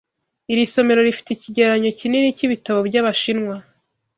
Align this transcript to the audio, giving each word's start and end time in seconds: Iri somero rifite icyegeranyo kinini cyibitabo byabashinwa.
Iri 0.51 0.63
somero 0.73 0.99
rifite 1.07 1.29
icyegeranyo 1.31 1.89
kinini 1.99 2.35
cyibitabo 2.37 2.79
byabashinwa. 2.87 3.55